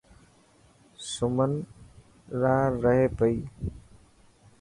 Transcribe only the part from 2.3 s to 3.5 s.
ران رهي پئي.